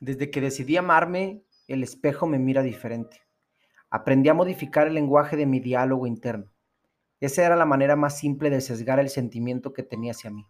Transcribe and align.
Desde 0.00 0.30
que 0.30 0.40
decidí 0.40 0.78
amarme, 0.78 1.42
el 1.68 1.82
espejo 1.82 2.26
me 2.26 2.38
mira 2.38 2.62
diferente. 2.62 3.20
Aprendí 3.90 4.30
a 4.30 4.34
modificar 4.34 4.86
el 4.86 4.94
lenguaje 4.94 5.36
de 5.36 5.44
mi 5.44 5.60
diálogo 5.60 6.06
interno. 6.06 6.50
Esa 7.20 7.44
era 7.44 7.54
la 7.54 7.66
manera 7.66 7.96
más 7.96 8.16
simple 8.16 8.48
de 8.48 8.62
sesgar 8.62 8.98
el 8.98 9.10
sentimiento 9.10 9.74
que 9.74 9.82
tenía 9.82 10.12
hacia 10.12 10.30
mí. 10.30 10.46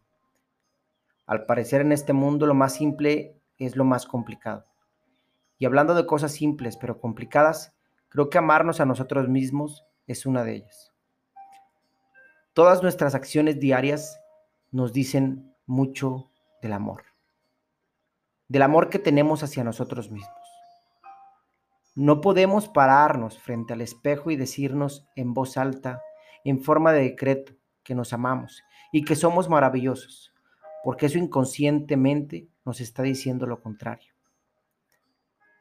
Al 1.26 1.46
parecer 1.46 1.80
en 1.80 1.90
este 1.90 2.12
mundo 2.12 2.46
lo 2.46 2.54
más 2.54 2.74
simple 2.74 3.40
es 3.58 3.74
lo 3.74 3.84
más 3.84 4.06
complicado. 4.06 4.66
Y 5.58 5.66
hablando 5.66 5.94
de 5.94 6.06
cosas 6.06 6.30
simples 6.30 6.76
pero 6.76 7.00
complicadas, 7.00 7.74
creo 8.08 8.30
que 8.30 8.38
amarnos 8.38 8.80
a 8.80 8.86
nosotros 8.86 9.28
mismos 9.28 9.84
es 10.06 10.26
una 10.26 10.44
de 10.44 10.54
ellas. 10.54 10.92
Todas 12.52 12.82
nuestras 12.82 13.16
acciones 13.16 13.58
diarias 13.58 14.20
nos 14.70 14.92
dicen 14.92 15.52
mucho 15.66 16.30
del 16.62 16.72
amor 16.72 17.09
del 18.50 18.62
amor 18.62 18.90
que 18.90 18.98
tenemos 18.98 19.44
hacia 19.44 19.62
nosotros 19.62 20.10
mismos. 20.10 20.34
No 21.94 22.20
podemos 22.20 22.68
pararnos 22.68 23.38
frente 23.38 23.74
al 23.74 23.80
espejo 23.80 24.32
y 24.32 24.36
decirnos 24.36 25.06
en 25.14 25.34
voz 25.34 25.56
alta, 25.56 26.02
en 26.44 26.60
forma 26.60 26.92
de 26.92 27.02
decreto, 27.02 27.52
que 27.84 27.94
nos 27.94 28.12
amamos 28.12 28.64
y 28.92 29.04
que 29.04 29.14
somos 29.14 29.48
maravillosos, 29.48 30.34
porque 30.82 31.06
eso 31.06 31.16
inconscientemente 31.16 32.48
nos 32.64 32.80
está 32.80 33.04
diciendo 33.04 33.46
lo 33.46 33.62
contrario. 33.62 34.12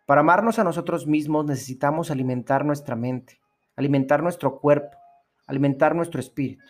Para 0.08 0.22
amarnos 0.22 0.58
a 0.58 0.64
nosotros 0.64 1.06
mismos 1.06 1.46
necesitamos 1.46 2.10
alimentar 2.10 2.66
nuestra 2.66 2.96
mente, 2.96 3.40
alimentar 3.76 4.24
nuestro 4.24 4.60
cuerpo, 4.60 4.98
alimentar 5.46 5.94
nuestro 5.94 6.20
espíritu. 6.20 6.66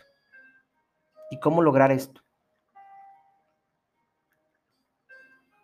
¿Y 1.32 1.40
cómo 1.40 1.62
lograr 1.62 1.94
esto? 1.94 2.22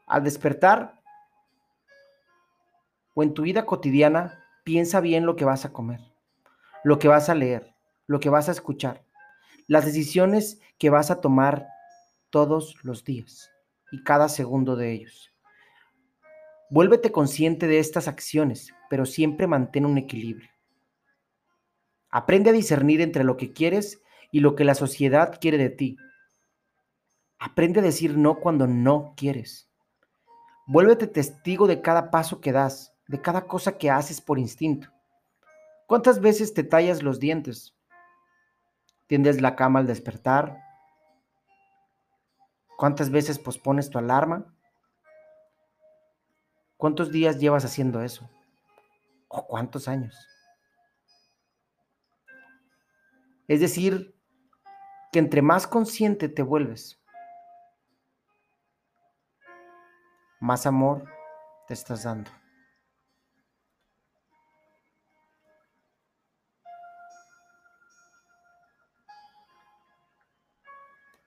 Al 0.05 0.23
despertar 0.23 1.01
o 3.13 3.23
en 3.23 3.33
tu 3.33 3.43
vida 3.43 3.65
cotidiana, 3.65 4.43
piensa 4.63 4.99
bien 4.99 5.25
lo 5.25 5.35
que 5.35 5.45
vas 5.45 5.65
a 5.65 5.71
comer, 5.71 6.01
lo 6.83 6.99
que 6.99 7.07
vas 7.07 7.29
a 7.29 7.35
leer, 7.35 7.75
lo 8.07 8.19
que 8.19 8.29
vas 8.29 8.49
a 8.49 8.51
escuchar, 8.51 9.03
las 9.67 9.85
decisiones 9.85 10.59
que 10.77 10.89
vas 10.89 11.11
a 11.11 11.21
tomar 11.21 11.67
todos 12.29 12.75
los 12.83 13.03
días 13.03 13.49
y 13.91 14.03
cada 14.03 14.29
segundo 14.29 14.75
de 14.75 14.91
ellos. 14.91 15.31
Vuélvete 16.69 17.11
consciente 17.11 17.67
de 17.67 17.79
estas 17.79 18.07
acciones, 18.07 18.73
pero 18.89 19.05
siempre 19.05 19.47
mantén 19.47 19.85
un 19.85 19.97
equilibrio. 19.97 20.49
Aprende 22.09 22.49
a 22.49 22.53
discernir 22.53 23.01
entre 23.01 23.23
lo 23.23 23.37
que 23.37 23.53
quieres 23.53 24.01
y 24.31 24.39
lo 24.39 24.55
que 24.55 24.65
la 24.65 24.75
sociedad 24.75 25.37
quiere 25.39 25.57
de 25.57 25.69
ti. 25.69 25.97
Aprende 27.39 27.79
a 27.79 27.83
decir 27.83 28.17
no 28.17 28.39
cuando 28.39 28.67
no 28.67 29.13
quieres. 29.15 29.69
Vuélvete 30.67 31.05
testigo 31.05 31.67
de 31.67 31.81
cada 31.81 32.09
paso 32.09 32.41
que 32.41 32.51
das, 32.51 32.93
de 33.07 33.21
cada 33.21 33.45
cosa 33.45 33.77
que 33.77 33.91
haces 33.91 34.19
por 34.19 34.39
instinto. 34.39 34.89
¿Cuántas 35.87 36.19
veces 36.19 36.53
te 36.53 36.63
tallas 36.63 37.03
los 37.03 37.19
dientes? 37.19 37.75
¿Tiendes 39.05 39.41
la 39.41 39.55
cama 39.55 39.79
al 39.79 39.87
despertar? 39.87 40.57
¿Cuántas 42.77 43.11
veces 43.11 43.37
pospones 43.37 43.91
tu 43.91 43.99
alarma? 43.99 44.51
¿Cuántos 46.77 47.11
días 47.11 47.39
llevas 47.39 47.63
haciendo 47.63 48.01
eso? 48.01 48.27
¿O 49.27 49.45
cuántos 49.45 49.87
años? 49.87 50.15
Es 53.47 53.61
decir, 53.61 54.15
que 55.11 55.19
entre 55.19 55.43
más 55.43 55.67
consciente 55.67 56.27
te 56.27 56.41
vuelves, 56.41 56.99
más 60.39 60.65
amor 60.65 61.05
te 61.67 61.73
estás 61.73 62.03
dando. 62.03 62.31